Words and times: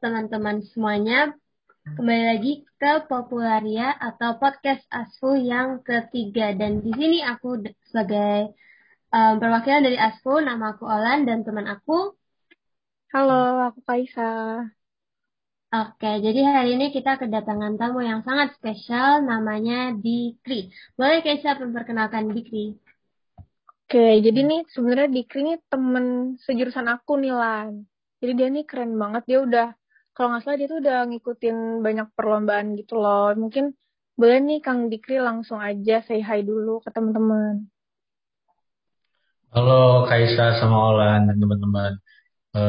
teman-teman 0.00 0.64
semuanya. 0.72 1.36
Kembali 1.84 2.24
lagi 2.24 2.52
ke 2.80 3.04
Popularia 3.04 3.92
atau 3.92 4.40
podcast 4.40 4.80
ASFU 4.88 5.36
yang 5.36 5.84
ketiga. 5.84 6.56
Dan 6.56 6.80
di 6.80 6.88
sini 6.96 7.20
aku 7.20 7.60
sebagai 7.92 8.56
um, 9.12 9.36
perwakilan 9.36 9.84
dari 9.84 10.00
ASFU, 10.00 10.40
nama 10.40 10.72
aku 10.72 10.88
Olan 10.88 11.28
dan 11.28 11.44
teman 11.44 11.68
aku. 11.68 12.16
Halo, 13.12 13.68
aku 13.68 13.84
Kaisa. 13.84 14.64
Oke, 15.74 16.10
jadi 16.24 16.40
hari 16.48 16.80
ini 16.80 16.88
kita 16.88 17.20
kedatangan 17.20 17.76
tamu 17.76 18.00
yang 18.00 18.24
sangat 18.24 18.56
spesial, 18.56 19.20
namanya 19.20 19.92
Dikri. 19.92 20.72
Boleh 20.96 21.20
Kaisa 21.20 21.60
memperkenalkan 21.60 22.32
Dikri? 22.32 22.80
Oke, 23.84 24.24
jadi 24.24 24.40
nih 24.40 24.64
sebenarnya 24.72 25.12
Dikri 25.12 25.40
nih 25.44 25.58
temen 25.68 26.38
sejurusan 26.40 26.88
aku 26.88 27.20
nih 27.20 27.36
Lan. 27.36 27.84
Jadi 28.24 28.40
dia 28.40 28.48
nih 28.48 28.64
keren 28.64 28.96
banget, 28.96 29.28
dia 29.28 29.38
udah 29.44 29.68
kalau 30.16 30.32
nggak 30.32 30.48
salah 30.48 30.56
dia 30.56 30.64
tuh 30.64 30.80
udah 30.80 31.04
ngikutin 31.12 31.84
banyak 31.84 32.08
perlombaan 32.16 32.72
gitu 32.72 32.96
loh. 32.96 33.36
Mungkin 33.36 33.76
boleh 34.16 34.40
nih 34.40 34.64
Kang 34.64 34.88
Dikri 34.88 35.20
langsung 35.20 35.60
aja 35.60 36.00
say 36.08 36.24
hi 36.24 36.40
dulu 36.40 36.80
ke 36.80 36.88
teman-teman. 36.88 37.68
Halo 39.52 40.08
Kaisa 40.08 40.56
sama 40.56 40.88
Olan 40.88 41.28
dan 41.28 41.36
teman-teman. 41.36 42.00
E, 42.48 42.62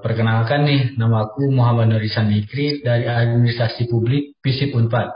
perkenalkan 0.00 0.64
nih, 0.64 0.96
nama 0.96 1.28
aku 1.28 1.52
Muhammad 1.52 1.92
Nurisan 1.92 2.32
Dikri 2.32 2.80
dari 2.80 3.04
Administrasi 3.04 3.84
Publik 3.92 4.40
FISIP 4.40 4.72
Unpad. 4.72 5.12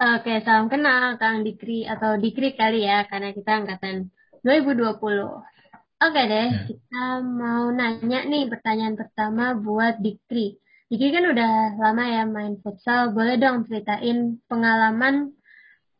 Oke, 0.00 0.40
salam 0.40 0.72
kenal 0.72 1.20
Kang 1.20 1.44
Dikri 1.44 1.84
atau 1.84 2.16
Dikri 2.16 2.56
kali 2.56 2.88
ya, 2.88 3.04
karena 3.04 3.36
kita 3.36 3.60
angkatan 3.60 4.08
2020. 4.44 5.40
Oke 6.04 6.22
deh, 6.28 6.48
ya. 6.52 6.68
kita 6.68 7.24
mau 7.24 7.72
nanya 7.72 8.28
nih 8.28 8.44
pertanyaan 8.52 8.92
pertama 8.92 9.56
buat 9.56 10.04
Dikri. 10.04 10.60
Dikri 10.92 11.08
kan 11.16 11.24
udah 11.32 11.80
lama 11.80 12.04
ya 12.04 12.28
main 12.28 12.60
futsal, 12.60 13.16
boleh 13.16 13.40
dong 13.40 13.64
ceritain 13.64 14.36
pengalaman 14.44 15.32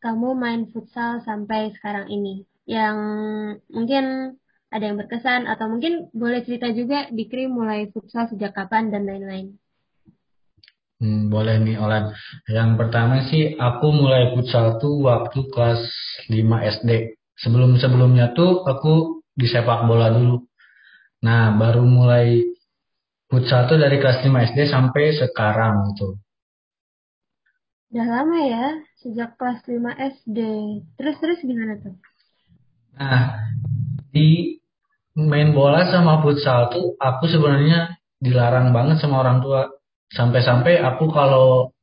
kamu 0.04 0.36
main 0.36 0.62
futsal 0.68 1.24
sampai 1.24 1.72
sekarang 1.72 2.12
ini. 2.12 2.44
Yang 2.68 2.96
mungkin 3.72 4.36
ada 4.68 4.84
yang 4.92 5.00
berkesan 5.00 5.48
atau 5.48 5.72
mungkin 5.72 6.12
boleh 6.12 6.44
cerita 6.44 6.68
juga 6.68 7.08
Dikri 7.08 7.48
mulai 7.48 7.88
futsal 7.96 8.28
sejak 8.28 8.52
kapan 8.52 8.92
dan 8.92 9.08
lain-lain. 9.08 9.56
Hmm, 11.00 11.32
boleh 11.32 11.64
nih 11.64 11.80
Olan. 11.80 12.12
Yang 12.44 12.70
pertama 12.76 13.24
sih 13.24 13.56
aku 13.56 13.88
mulai 13.88 14.36
futsal 14.36 14.76
tuh 14.84 15.00
waktu 15.08 15.48
kelas 15.48 15.80
5 16.28 16.36
SD 16.84 17.16
sebelum 17.38 17.76
sebelumnya 17.78 18.34
tuh 18.34 18.62
aku 18.66 19.24
di 19.34 19.46
sepak 19.50 19.86
bola 19.90 20.10
dulu. 20.14 20.46
Nah, 21.24 21.56
baru 21.56 21.82
mulai 21.82 22.44
futsal 23.32 23.66
tuh 23.66 23.80
dari 23.80 23.98
kelas 23.98 24.22
5 24.22 24.30
SD 24.54 24.58
sampai 24.70 25.16
sekarang 25.16 25.94
gitu. 25.94 26.20
Udah 27.94 28.06
lama 28.10 28.38
ya, 28.42 28.66
sejak 29.02 29.38
kelas 29.38 29.62
5 29.66 29.94
SD. 29.94 30.38
Terus-terus 30.98 31.38
gimana 31.46 31.78
tuh? 31.78 31.94
Nah, 32.94 33.42
di 34.14 34.58
main 35.14 35.54
bola 35.54 35.86
sama 35.90 36.22
futsal 36.22 36.74
tuh 36.74 36.98
aku 36.98 37.30
sebenarnya 37.30 37.98
dilarang 38.18 38.74
banget 38.74 39.02
sama 39.02 39.22
orang 39.22 39.42
tua. 39.42 39.70
Sampai-sampai 40.14 40.78
aku 40.78 41.10
kalau 41.10 41.74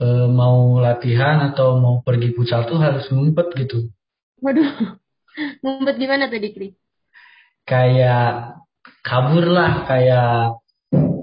e, 0.00 0.06
mau 0.28 0.80
latihan 0.80 1.52
atau 1.52 1.76
mau 1.80 2.00
pergi 2.00 2.32
futsal 2.32 2.64
tuh 2.68 2.80
harus 2.80 3.08
ngumpet 3.12 3.52
gitu. 3.56 3.88
Waduh, 4.38 4.70
ngumpet 5.62 5.96
gimana 5.98 6.30
tuh 6.30 6.38
Dikri? 6.38 6.74
Kayak 7.66 8.58
kabur 9.04 9.44
lah, 9.44 9.84
kayak 9.84 10.62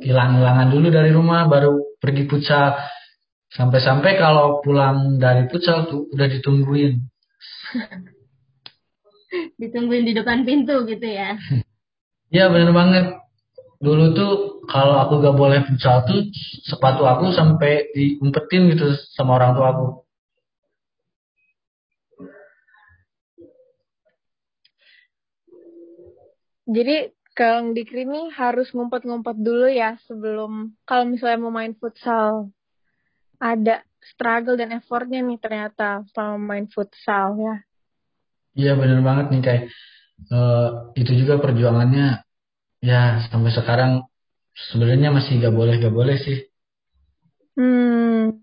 hilang-hilangan 0.05 0.69
dulu 0.69 0.88
dari 0.94 1.11
rumah, 1.16 1.49
baru 1.49 1.97
pergi 1.97 2.30
futsal. 2.30 2.77
Sampai-sampai 3.55 4.19
kalau 4.19 4.59
pulang 4.59 5.15
dari 5.17 5.48
futsal 5.48 5.87
tuh 5.87 6.11
udah 6.11 6.27
ditungguin. 6.27 6.99
ditungguin 9.61 10.05
di 10.05 10.14
depan 10.14 10.43
pintu 10.43 10.83
gitu 10.86 11.08
ya? 11.08 11.36
Iya 12.33 12.52
bener 12.52 12.73
banget. 12.73 13.15
Dulu 13.80 14.11
tuh 14.17 14.31
kalau 14.67 14.98
aku 14.98 15.23
gak 15.23 15.37
boleh 15.37 15.61
futsal 15.64 16.04
tuh 16.09 16.25
sepatu 16.67 17.05
aku 17.05 17.31
sampai 17.31 17.93
diumpetin 17.95 18.75
gitu 18.75 18.92
sama 19.14 19.39
orang 19.39 19.55
tua 19.55 19.67
aku. 19.71 20.05
Jadi 26.65 27.14
Kang 27.36 27.76
Dikri 27.76 28.08
ini 28.08 28.31
harus 28.31 28.71
ngumpet-ngumpet 28.71 29.37
dulu 29.37 29.67
ya 29.67 29.99
sebelum 30.08 30.73
kalau 30.87 31.05
misalnya 31.05 31.39
mau 31.45 31.53
main 31.53 31.76
futsal. 31.76 32.49
Ada 33.37 33.83
struggle 33.99 34.55
dan 34.55 34.71
effortnya 34.71 35.20
nih 35.20 35.37
ternyata 35.37 36.08
selama 36.15 36.55
main 36.55 36.65
futsal 36.71 37.36
ya. 37.37 37.55
Iya 38.55 38.71
bener 38.80 39.04
banget 39.04 39.25
nih 39.36 39.42
kayak 39.43 39.64
uh, 40.31 40.95
itu 40.95 41.11
juga 41.11 41.43
perjuangannya 41.43 42.23
ya 42.80 43.27
sampai 43.27 43.52
sekarang 43.52 43.92
sebenarnya 44.55 45.11
masih 45.11 45.43
gak 45.43 45.52
boleh 45.52 45.75
gak 45.75 45.92
boleh 45.92 46.15
sih. 46.15 46.39
Hmm. 47.59 48.42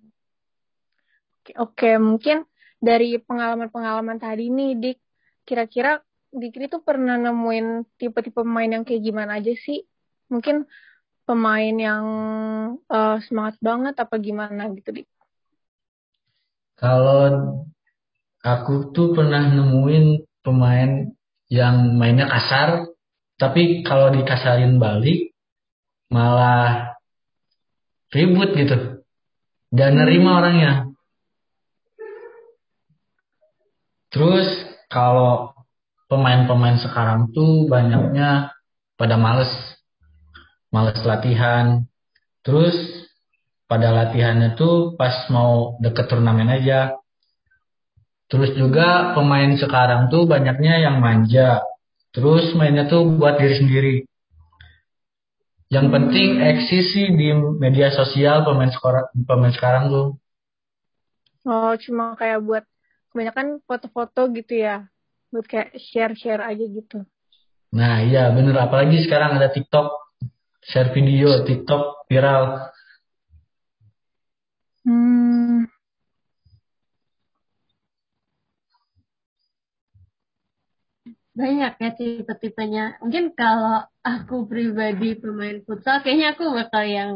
Oke, 1.58 1.98
mungkin 1.98 2.46
dari 2.78 3.18
pengalaman-pengalaman 3.18 4.16
tadi 4.16 4.48
nih, 4.48 4.78
Dik, 4.78 4.98
kira-kira 5.44 6.00
Dikri 6.32 6.72
tuh 6.72 6.80
pernah 6.80 7.20
nemuin 7.20 7.84
tipe-tipe 8.00 8.40
pemain 8.40 8.68
yang 8.68 8.88
kayak 8.88 9.04
gimana 9.04 9.36
aja 9.36 9.52
sih? 9.52 9.84
Mungkin 10.32 10.64
pemain 11.28 11.76
yang 11.76 12.04
uh, 12.88 13.20
semangat 13.28 13.60
banget 13.60 13.94
apa 14.00 14.16
gimana 14.16 14.72
gitu, 14.72 14.96
Dik? 14.96 15.08
Kalau 16.80 17.62
aku 18.40 18.90
tuh 18.96 19.12
pernah 19.12 19.44
nemuin 19.44 20.24
pemain 20.40 21.12
yang 21.52 22.00
mainnya 22.00 22.26
kasar, 22.32 22.88
tapi 23.36 23.84
kalau 23.84 24.08
dikasarin 24.08 24.80
balik 24.80 25.36
malah 26.08 26.96
ribut 28.08 28.56
gitu. 28.56 29.04
Dan 29.72 30.00
nerima 30.00 30.36
hmm. 30.36 30.38
orangnya. 30.40 30.72
Terus 34.12 34.48
kalau 34.92 35.51
pemain-pemain 36.12 36.76
sekarang 36.84 37.32
tuh 37.32 37.64
banyaknya 37.72 38.52
pada 39.00 39.16
males. 39.16 39.48
Males 40.68 41.00
latihan. 41.08 41.88
Terus 42.44 42.76
pada 43.64 43.88
latihannya 43.88 44.52
tuh 44.60 44.92
pas 45.00 45.24
mau 45.32 45.80
deket 45.80 46.12
turnamen 46.12 46.52
aja. 46.52 47.00
Terus 48.28 48.52
juga 48.52 49.16
pemain 49.16 49.56
sekarang 49.56 50.12
tuh 50.12 50.28
banyaknya 50.28 50.84
yang 50.84 51.00
manja. 51.00 51.64
Terus 52.12 52.52
mainnya 52.60 52.84
tuh 52.92 53.08
buat 53.16 53.40
diri 53.40 53.56
sendiri. 53.56 53.96
Yang 55.72 55.88
penting 55.88 56.28
eksis 56.44 56.92
sih 56.92 57.08
di 57.16 57.32
media 57.56 57.88
sosial 57.88 58.44
pemain 58.44 58.68
sekarang 58.68 59.08
pemain 59.24 59.52
sekarang 59.56 59.84
tuh. 59.88 60.08
Oh 61.48 61.72
cuma 61.80 62.12
kayak 62.20 62.44
buat 62.44 62.64
kebanyakan 63.12 63.64
foto-foto 63.64 64.28
gitu 64.36 64.60
ya 64.60 64.91
buat 65.32 65.48
kayak 65.48 65.72
share-share 65.80 66.44
aja 66.44 66.64
gitu. 66.68 67.08
Nah 67.72 68.04
iya 68.04 68.28
bener 68.36 68.52
apalagi 68.60 69.00
sekarang 69.08 69.40
ada 69.40 69.48
TikTok 69.48 69.88
share 70.60 70.92
video 70.92 71.42
TikTok 71.48 72.04
viral. 72.06 72.68
Hmm. 74.84 75.64
Banyak 81.32 81.80
ya 81.80 81.90
tipe-tipenya. 81.96 83.00
Mungkin 83.00 83.32
kalau 83.32 83.88
aku 84.04 84.44
pribadi 84.44 85.16
pemain 85.16 85.64
futsal, 85.64 86.04
kayaknya 86.04 86.36
aku 86.36 86.44
bakal 86.52 86.84
yang 86.84 87.10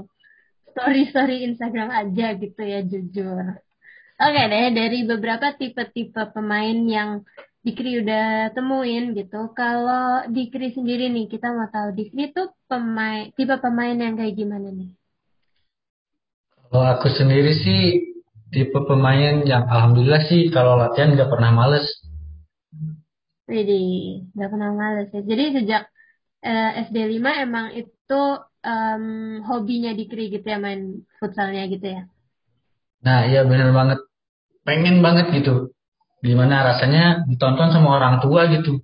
story-story 0.73 1.45
Instagram 1.53 1.93
aja 1.93 2.33
gitu 2.41 2.63
ya 2.65 2.81
jujur. 2.81 3.61
Oke 4.17 4.43
deh, 4.49 4.73
dari 4.73 5.05
beberapa 5.05 5.53
tipe-tipe 5.53 6.33
pemain 6.33 6.79
yang 6.89 7.21
Dikri 7.67 7.99
udah 7.99 8.55
temuin 8.55 9.11
gitu. 9.19 9.51
Kalau 9.51 10.23
Dikri 10.31 10.71
sendiri 10.71 11.11
nih, 11.11 11.27
kita 11.27 11.51
mau 11.51 11.67
tahu 11.67 11.99
Dikri 11.99 12.31
tuh 12.31 12.55
pemain 12.71 13.27
tipe 13.35 13.59
pemain 13.59 13.99
yang 13.99 14.15
kayak 14.15 14.39
gimana 14.39 14.71
nih? 14.71 14.95
Kalau 16.71 16.87
aku 16.95 17.11
sendiri 17.11 17.51
sih 17.59 18.07
tipe 18.55 18.79
pemain 18.87 19.43
yang 19.43 19.67
alhamdulillah 19.67 20.23
sih 20.31 20.47
kalau 20.55 20.79
latihan 20.79 21.19
nggak 21.19 21.27
pernah 21.27 21.51
males. 21.51 21.83
Jadi 23.51 23.83
nggak 24.31 24.51
pernah 24.55 24.71
males 24.71 25.11
ya. 25.11 25.27
Jadi 25.27 25.45
sejak 25.59 25.83
eh, 26.47 26.87
SD 26.87 27.19
5 27.19 27.43
emang 27.43 27.75
itu 27.75 28.23
um, 28.63 29.05
hobinya 29.43 29.91
Dikri 29.91 30.31
gitu 30.31 30.47
ya 30.47 30.63
main 30.63 31.03
futsalnya 31.19 31.67
gitu 31.67 31.99
ya. 31.99 32.07
Nah 33.03 33.27
iya 33.27 33.43
bener 33.43 33.75
banget. 33.75 33.99
Pengen 34.63 35.03
banget 35.03 35.35
gitu 35.35 35.75
gimana 36.25 36.65
rasanya 36.65 37.29
ditonton 37.29 37.73
sama 37.73 38.01
orang 38.01 38.25
tua 38.25 38.49
gitu 38.49 38.81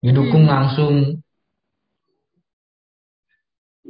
didukung 0.00 0.48
hmm. 0.48 0.52
langsung 0.52 0.94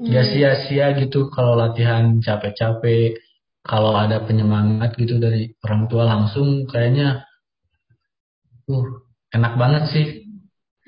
Gak 0.00 0.24
Hmm. 0.24 0.32
sia-sia 0.32 0.96
gitu 0.96 1.28
kalau 1.28 1.60
latihan 1.60 2.24
capek-capek, 2.24 3.20
kalau 3.60 3.92
ada 3.92 4.24
penyemangat 4.24 4.96
gitu 4.96 5.20
dari 5.20 5.52
orang 5.60 5.92
tua 5.92 6.08
langsung 6.08 6.64
kayaknya 6.64 7.28
uh 8.64 8.88
enak 9.36 9.60
banget 9.60 9.84
sih. 9.92 10.06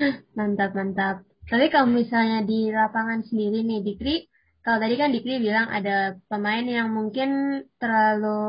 Mantap, 0.38 0.72
mantap. 0.72 1.28
Tapi 1.44 1.69
kalau 1.69 1.93
misalnya 1.93 2.40
di 2.48 2.72
lapangan 2.72 3.20
sendiri 3.28 3.60
nih, 3.60 3.84
Dikri, 3.84 4.16
kalau 4.64 4.81
tadi 4.81 4.94
kan 4.96 5.12
Dikri 5.12 5.44
bilang 5.44 5.69
ada 5.69 6.16
pemain 6.32 6.64
yang 6.64 6.88
mungkin 6.88 7.60
terlalu 7.76 8.40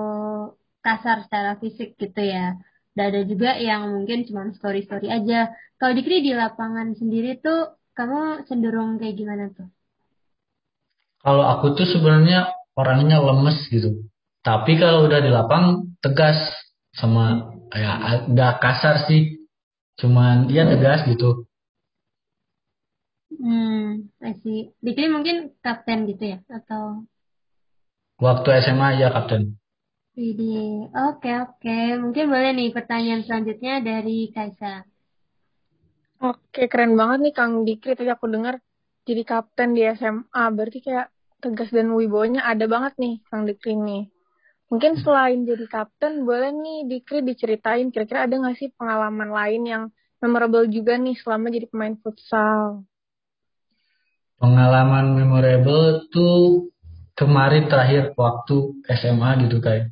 kasar 0.79 1.27
secara 1.27 1.59
fisik 1.59 1.99
gitu 1.99 2.23
ya. 2.23 2.56
Dan 2.94 3.04
ada 3.10 3.22
juga 3.25 3.57
yang 3.57 3.90
mungkin 3.90 4.25
cuma 4.30 4.54
story-story 4.54 5.10
aja. 5.10 5.50
Kalau 5.81 5.94
Dikri 5.98 6.22
di 6.22 6.31
lapangan 6.38 6.94
sendiri 6.94 7.42
tuh, 7.42 7.74
kamu 7.98 8.45
cenderung 8.45 9.01
kayak 9.01 9.18
gimana 9.18 9.50
tuh? 9.50 9.69
Kalau 11.25 11.45
aku 11.45 11.74
tuh 11.74 11.88
sebenarnya 11.90 12.54
orangnya 12.78 13.18
lemes 13.22 13.57
gitu. 13.74 14.06
Tapi 14.44 14.75
kalau 14.78 15.07
udah 15.07 15.19
di 15.24 15.31
lapang 15.31 15.95
tegas 16.04 16.36
sama 16.94 17.56
ya 17.74 18.25
nggak 18.30 18.54
kasar 18.62 19.07
sih. 19.10 19.42
Cuman 19.98 20.51
dia 20.51 20.68
tegas 20.68 21.07
gitu. 21.10 21.48
Hmm, 23.34 24.13
I 24.22 24.31
see. 24.45 24.69
Dikri 24.84 25.10
mungkin 25.10 25.57
kapten 25.66 26.06
gitu 26.06 26.38
ya? 26.38 26.40
Atau 26.51 27.10
Waktu 28.22 28.48
SMA 28.62 29.01
ya 29.01 29.10
kapten. 29.10 29.57
Widih, 30.13 30.94
oke 30.94 31.25
oke. 31.42 31.77
Mungkin 31.98 32.30
boleh 32.30 32.54
nih 32.54 32.69
pertanyaan 32.69 33.25
selanjutnya 33.25 33.81
dari 33.81 34.30
Kaisa. 34.30 34.86
Oke, 36.21 36.69
keren 36.69 36.94
banget 36.94 37.19
nih 37.25 37.33
Kang 37.33 37.65
Dikri. 37.65 37.98
Tadi 37.98 38.13
aku 38.13 38.30
dengar 38.30 38.62
jadi 39.10 39.25
kapten 39.25 39.74
di 39.74 39.81
SMA. 39.98 40.44
Berarti 40.54 40.86
kayak 40.86 41.10
tegas 41.42 41.74
dan 41.74 41.89
wibawanya 41.98 42.45
ada 42.45 42.69
banget 42.69 42.94
nih 43.01 43.25
Kang 43.25 43.50
Dikri 43.50 43.74
nih. 43.74 44.13
Mungkin 44.69 45.01
selain 45.01 45.50
jadi 45.50 45.65
kapten, 45.65 46.30
boleh 46.30 46.54
nih 46.54 46.80
Dikri 46.94 47.25
diceritain 47.25 47.89
kira-kira 47.89 48.30
ada 48.30 48.38
nggak 48.38 48.57
sih 48.62 48.69
pengalaman 48.77 49.33
lain 49.33 49.62
yang 49.66 49.83
memorable 50.21 50.69
juga 50.69 50.94
nih 50.94 51.18
selama 51.18 51.50
jadi 51.50 51.66
pemain 51.74 51.98
futsal? 51.98 52.86
Pengalaman 54.38 55.18
memorable 55.18 56.06
tuh 56.13 56.69
kemarin 57.18 57.66
terakhir 57.66 58.13
waktu 58.13 58.77
SMA 58.94 59.50
gitu 59.50 59.57
kayak. 59.57 59.89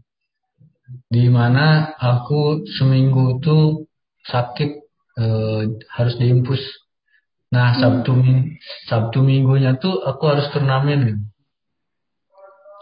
Di 1.11 1.27
mana 1.27 1.95
aku 1.99 2.63
seminggu 2.77 3.39
tuh 3.43 3.88
sakit 4.27 4.71
eh, 5.19 5.61
harus 5.91 6.15
diimpus. 6.19 6.61
Nah 7.51 7.75
Sabtu 7.75 8.15
Ming- 8.15 8.55
Sabtu 8.88 9.19
minggunya 9.23 9.75
tuh 9.75 9.99
aku 10.03 10.23
harus 10.31 10.47
turnamen. 10.55 11.27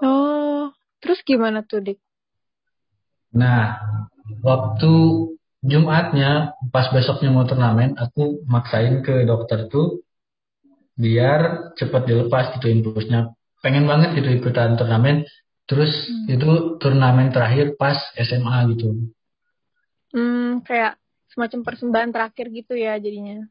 Oh, 0.06 0.71
terus 1.03 1.19
gimana 1.25 1.65
tuh 1.65 1.83
Dik? 1.83 2.00
Nah, 3.35 3.77
waktu 4.41 4.94
Jumatnya, 5.59 6.56
pas 6.71 6.88
besoknya 6.88 7.35
mau 7.35 7.44
turnamen, 7.44 8.00
aku 8.00 8.47
maksain 8.47 9.03
ke 9.03 9.27
dokter 9.27 9.67
tuh 9.67 10.00
biar 10.95 11.75
cepet 11.75 12.07
dilepas 12.07 12.56
gitu 12.56 12.71
impulsnya. 12.71 13.35
Pengen 13.59 13.83
banget 13.83 14.15
gitu 14.15 14.39
ikutan 14.39 14.79
turnamen. 14.79 15.27
Terus 15.69 15.94
itu 16.25 16.81
turnamen 16.81 17.30
terakhir 17.30 17.77
pas 17.77 17.94
SMA 18.18 18.74
gitu. 18.74 19.13
Hmm, 20.10 20.66
kayak 20.66 20.98
semacam 21.30 21.60
persembahan 21.62 22.10
terakhir 22.10 22.50
gitu 22.50 22.74
ya 22.74 22.98
jadinya. 22.98 23.45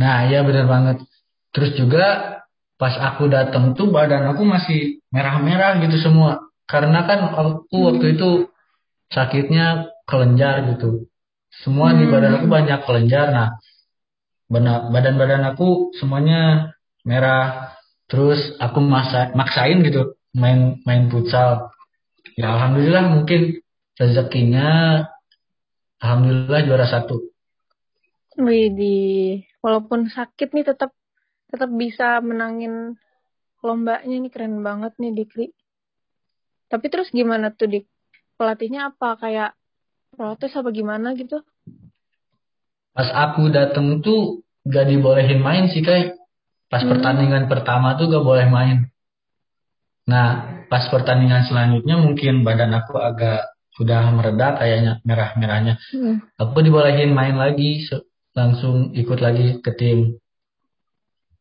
Nah, 0.00 0.24
iya 0.24 0.40
bener 0.40 0.64
banget. 0.64 1.04
Terus 1.52 1.76
juga 1.76 2.40
pas 2.80 2.96
aku 2.96 3.28
datang 3.28 3.76
tuh 3.76 3.92
badan 3.92 4.32
aku 4.32 4.40
masih 4.48 5.04
merah-merah 5.12 5.84
gitu 5.84 6.00
semua. 6.00 6.40
Karena 6.64 7.04
kan 7.04 7.28
aku 7.28 7.76
waktu 7.92 8.16
itu 8.16 8.48
sakitnya 9.12 9.92
kelenjar 10.08 10.64
gitu. 10.72 11.12
Semua 11.60 11.92
di 11.92 12.08
badan 12.08 12.40
aku 12.40 12.48
banyak 12.48 12.88
kelenjar. 12.88 13.36
Nah, 13.36 13.48
badan-badan 14.88 15.44
aku 15.52 15.92
semuanya 16.00 16.72
merah. 17.04 17.76
Terus 18.08 18.56
aku 18.56 18.80
masa, 18.80 19.28
maksain 19.36 19.84
gitu 19.84 20.16
main 20.34 20.78
main 20.86 21.10
futsal. 21.10 21.72
Ya 22.38 22.54
alhamdulillah 22.54 23.04
mungkin 23.10 23.60
rezekinya 23.98 25.02
alhamdulillah 26.00 26.60
juara 26.64 26.86
satu. 26.86 27.30
Widih, 28.40 29.44
walaupun 29.60 30.08
sakit 30.08 30.54
nih 30.56 30.64
tetap 30.64 30.94
tetap 31.50 31.68
bisa 31.74 32.22
menangin 32.22 32.96
lombanya 33.60 34.16
nih 34.16 34.32
keren 34.32 34.64
banget 34.64 34.96
nih 34.96 35.12
Dikri. 35.12 35.46
Tapi 36.70 36.86
terus 36.88 37.10
gimana 37.10 37.50
tuh 37.50 37.68
Dik? 37.68 37.84
Pelatihnya 38.38 38.94
apa 38.94 39.18
kayak 39.20 39.52
protes 40.14 40.54
apa 40.56 40.70
gimana 40.72 41.12
gitu? 41.18 41.42
Pas 42.94 43.10
aku 43.12 43.52
dateng 43.52 44.00
tuh 44.00 44.46
gak 44.64 44.88
dibolehin 44.88 45.42
main 45.42 45.68
sih 45.68 45.82
kayak 45.84 46.16
pas 46.70 46.80
pertandingan 46.86 47.50
pertama 47.50 47.98
tuh 47.98 48.08
gak 48.08 48.24
boleh 48.24 48.46
main. 48.48 48.88
Nah 50.08 50.26
pas 50.70 50.86
pertandingan 50.88 51.44
selanjutnya 51.50 51.98
mungkin 51.98 52.46
badan 52.46 52.72
aku 52.72 52.96
agak 52.96 53.50
sudah 53.74 54.12
mereda 54.12 54.60
kayaknya 54.60 54.92
merah-merahnya. 55.04 55.74
Hmm. 55.92 56.20
Aku 56.36 56.60
dibolehin 56.60 57.16
main 57.16 57.36
lagi 57.36 57.84
langsung 58.36 58.92
ikut 58.94 59.18
lagi 59.18 59.58
ke 59.64 59.72
tim. 59.74 60.20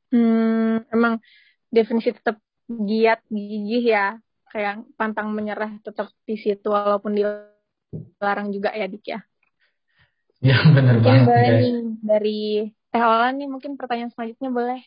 Hmm, 0.10 0.82
emang 0.90 1.22
definisi 1.70 2.10
tetap 2.16 2.42
giat 2.70 3.22
gigih 3.30 3.86
ya, 3.94 4.18
kayak 4.50 4.86
pantang 4.98 5.30
menyerah 5.34 5.78
tetap 5.86 6.10
di 6.26 6.38
situ 6.38 6.70
walaupun 6.70 7.14
dilarang 7.14 8.50
juga 8.50 8.74
ya 8.74 8.90
Dik 8.90 9.06
ya. 9.06 9.20
Ya 10.40 10.58
Mungkin 10.64 11.04
banget 11.04 11.26
boleh 11.28 11.46
kayak. 11.46 11.60
nih 11.60 11.76
dari 12.00 12.40
Teh 12.90 13.04
Olan 13.04 13.34
nih 13.38 13.48
mungkin 13.52 13.76
pertanyaan 13.76 14.10
selanjutnya 14.16 14.50
boleh. 14.50 14.82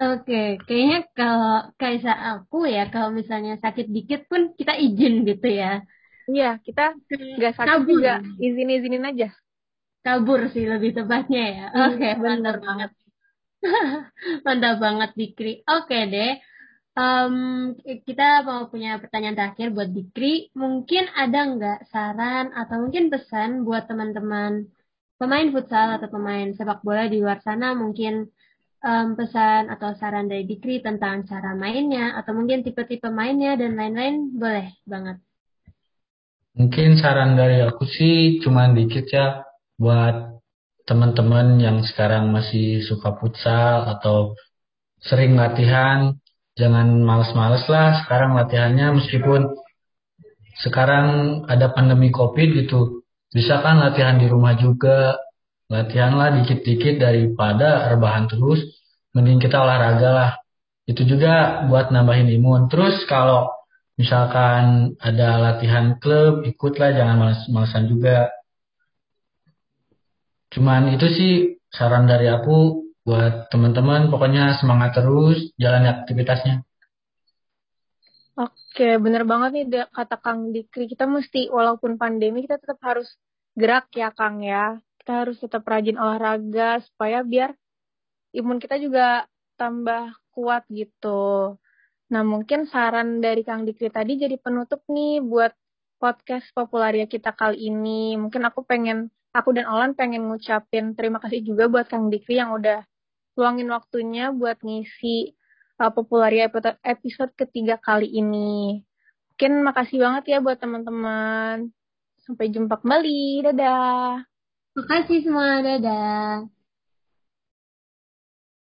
Oke, 0.00 0.34
kayaknya 0.66 0.96
kalau 1.18 1.52
Kaisa 1.80 2.12
aku 2.28 2.56
ya, 2.74 2.80
kalau 2.92 3.10
misalnya 3.18 3.52
sakit 3.64 3.86
dikit 3.96 4.20
pun 4.30 4.42
kita 4.58 4.72
izin 4.84 5.12
gitu 5.28 5.46
ya. 5.60 5.84
Iya, 6.30 6.46
kita 6.66 6.82
nggak 7.36 7.52
sakit 7.58 7.68
Kabur. 7.68 7.92
juga 7.92 8.12
izin-izinin 8.44 9.04
aja. 9.10 9.26
Kabur 10.04 10.40
sih 10.52 10.64
lebih 10.72 10.90
tepatnya 10.96 11.42
ya. 11.56 11.64
Iya, 11.76 11.84
Oke, 11.86 12.08
bener 12.22 12.22
mantap 12.42 12.56
banget. 12.66 12.90
Mantap 14.46 14.74
banget 14.84 15.10
Dikri. 15.20 15.52
Oke 15.68 15.96
deh. 16.12 16.30
Em, 17.00 17.34
kita 18.06 18.24
mau 18.48 18.60
punya 18.72 18.90
pertanyaan 19.02 19.36
terakhir 19.38 19.66
buat 19.76 19.90
Dikri. 19.96 20.52
Mungkin 20.62 21.04
ada 21.22 21.38
nggak 21.52 21.78
saran 21.92 22.46
atau 22.60 22.76
mungkin 22.84 23.04
pesan 23.12 23.50
buat 23.66 23.84
teman-teman 23.90 24.52
pemain 25.20 25.48
futsal 25.54 25.88
atau 25.96 26.08
pemain 26.14 26.48
sepak 26.56 26.80
bola 26.86 27.04
di 27.12 27.20
luar 27.24 27.38
sana 27.46 27.66
mungkin 27.82 28.12
em, 28.80 29.16
pesan 29.16 29.68
atau 29.68 29.92
saran 29.96 30.28
dari 30.28 30.48
Dikri 30.48 30.80
tentang 30.80 31.28
cara 31.28 31.52
mainnya 31.52 32.16
atau 32.16 32.32
mungkin 32.32 32.64
tipe-tipe 32.64 33.08
mainnya 33.12 33.56
dan 33.56 33.76
lain-lain 33.76 34.34
boleh 34.36 34.72
banget. 34.88 35.20
Mungkin 36.56 36.98
saran 36.98 37.38
dari 37.38 37.62
aku 37.62 37.86
sih 37.86 38.42
cuman 38.42 38.74
dikit 38.74 39.06
ya 39.08 39.46
buat 39.78 40.42
teman-teman 40.84 41.62
yang 41.62 41.86
sekarang 41.86 42.34
masih 42.34 42.82
suka 42.82 43.14
futsal 43.16 43.86
atau 43.86 44.34
sering 45.00 45.38
latihan, 45.38 46.18
jangan 46.58 47.00
males-males 47.00 47.64
lah 47.70 48.02
sekarang 48.04 48.36
latihannya 48.36 48.98
meskipun 48.98 49.54
sekarang 50.60 51.40
ada 51.48 51.72
pandemi 51.72 52.12
covid 52.12 52.66
gitu. 52.66 53.06
Bisa 53.30 53.62
kan 53.62 53.78
latihan 53.78 54.18
di 54.18 54.26
rumah 54.26 54.58
juga, 54.58 55.14
latihanlah 55.70 56.42
dikit-dikit 56.42 56.98
daripada 56.98 57.94
rebahan 57.94 58.26
terus, 58.26 58.58
mending 59.14 59.38
kita 59.38 59.62
olahraga 59.62 60.10
lah. 60.10 60.30
Itu 60.82 61.06
juga 61.06 61.64
buat 61.70 61.94
nambahin 61.94 62.26
imun. 62.34 62.66
Terus 62.66 63.06
kalau 63.06 63.46
misalkan 63.94 64.98
ada 64.98 65.38
latihan 65.38 65.94
klub, 66.02 66.42
ikutlah 66.42 66.90
jangan 66.90 67.16
males-malesan 67.22 67.86
juga. 67.86 68.34
Cuman 70.50 70.90
itu 70.98 71.06
sih 71.06 71.32
saran 71.70 72.10
dari 72.10 72.26
aku 72.26 72.90
buat 73.06 73.46
teman-teman 73.54 74.10
pokoknya 74.10 74.58
semangat 74.58 74.98
terus 74.98 75.54
jalani 75.54 76.02
aktivitasnya. 76.02 76.66
Oke, 78.34 78.98
bener 78.98 79.22
banget 79.22 79.50
nih 79.54 79.66
kata 79.94 80.18
Kang 80.18 80.50
Dikri. 80.50 80.90
Kita 80.90 81.06
mesti, 81.06 81.46
walaupun 81.46 81.94
pandemi, 81.94 82.42
kita 82.42 82.58
tetap 82.58 82.82
harus 82.82 83.06
gerak 83.54 83.86
ya 83.94 84.10
Kang 84.10 84.42
ya. 84.42 84.82
Kita 85.10 85.26
harus 85.26 85.42
tetap 85.42 85.66
rajin 85.66 85.98
olahraga 85.98 86.78
supaya 86.86 87.26
biar 87.26 87.50
imun 88.30 88.62
kita 88.62 88.78
juga 88.78 89.26
tambah 89.58 90.14
kuat 90.30 90.62
gitu. 90.70 91.58
Nah, 92.14 92.22
mungkin 92.22 92.70
saran 92.70 93.18
dari 93.18 93.42
Kang 93.42 93.66
Dikri 93.66 93.90
tadi 93.90 94.22
jadi 94.22 94.38
penutup 94.38 94.86
nih 94.86 95.18
buat 95.18 95.50
podcast 95.98 96.54
Popularia 96.54 97.10
kita 97.10 97.34
kali 97.34 97.58
ini. 97.58 98.14
Mungkin 98.22 98.38
aku 98.46 98.62
pengen, 98.62 99.10
aku 99.34 99.50
dan 99.50 99.66
Olan 99.66 99.98
pengen 99.98 100.30
ngucapin 100.30 100.94
terima 100.94 101.18
kasih 101.18 101.42
juga 101.42 101.66
buat 101.66 101.90
Kang 101.90 102.06
Dikri 102.06 102.38
yang 102.38 102.54
udah 102.54 102.86
luangin 103.34 103.66
waktunya 103.66 104.30
buat 104.30 104.62
ngisi 104.62 105.34
uh, 105.82 105.90
Popularia 105.90 106.46
episode 106.86 107.34
ketiga 107.34 107.82
kali 107.82 108.06
ini. 108.14 108.78
Mungkin 109.34 109.66
makasih 109.66 110.06
banget 110.06 110.24
ya 110.30 110.38
buat 110.38 110.62
teman-teman. 110.62 111.74
Sampai 112.22 112.54
jumpa 112.54 112.78
kembali. 112.78 113.50
Dadah. 113.50 114.29
Makasih 114.80 115.20
semua. 115.28 115.60
Dadah. 115.60 116.59